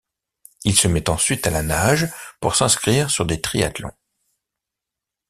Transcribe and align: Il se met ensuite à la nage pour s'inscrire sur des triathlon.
Il 0.63 0.75
se 0.75 0.87
met 0.87 1.11
ensuite 1.11 1.45
à 1.45 1.51
la 1.51 1.61
nage 1.61 2.11
pour 2.39 2.55
s'inscrire 2.55 3.11
sur 3.11 3.23
des 3.23 3.39
triathlon. 3.39 3.91